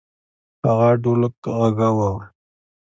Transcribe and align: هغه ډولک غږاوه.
هغه 0.67 0.89
ډولک 1.01 1.33
غږاوه. 1.59 2.11